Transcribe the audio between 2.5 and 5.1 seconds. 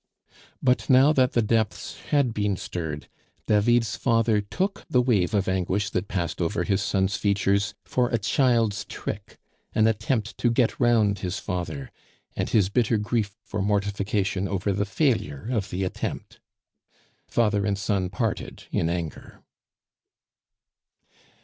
stirred, David's father took the